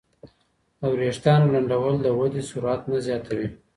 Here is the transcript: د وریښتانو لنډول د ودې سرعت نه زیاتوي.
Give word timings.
د 0.79 0.81
وریښتانو 0.93 1.51
لنډول 1.53 1.95
د 2.01 2.07
ودې 2.17 2.41
سرعت 2.49 2.81
نه 2.91 2.97
زیاتوي. 3.07 3.47